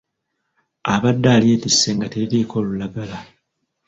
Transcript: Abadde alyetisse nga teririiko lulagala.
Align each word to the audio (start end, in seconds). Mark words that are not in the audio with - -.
Abadde 0.93 1.29
alyetisse 1.35 1.87
nga 1.95 2.07
teririiko 2.13 2.55
lulagala. 2.67 3.17